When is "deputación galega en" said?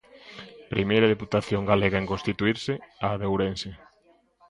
1.13-2.09